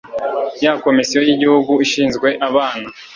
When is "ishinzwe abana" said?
1.85-2.87